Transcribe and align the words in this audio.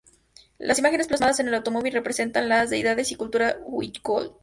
Las 0.57 0.79
imágenes 0.79 1.07
plasmadas 1.07 1.39
en 1.39 1.47
el 1.47 1.53
automóvil 1.53 1.93
representan 1.93 2.49
las 2.49 2.71
deidades 2.71 3.11
y 3.11 3.15
cultura 3.15 3.57
huichol. 3.67 4.35